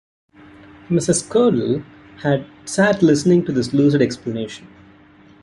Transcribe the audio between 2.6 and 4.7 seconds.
sat listening to this lucid explanation.